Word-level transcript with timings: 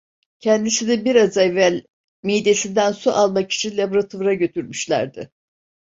Kendisini 0.39 1.05
biraz 1.05 1.37
evvel 1.37 1.83
midesinden 2.23 2.91
su 2.91 3.11
almak 3.11 3.51
için 3.51 3.77
laboratuvara 3.77 4.33
götürmüşlerdi. 4.33 5.31